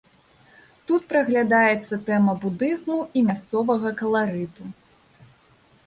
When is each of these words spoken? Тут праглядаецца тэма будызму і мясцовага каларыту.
Тут 0.91 1.01
праглядаецца 1.11 2.01
тэма 2.09 2.33
будызму 2.47 2.99
і 3.21 3.25
мясцовага 3.31 3.89
каларыту. 4.01 4.63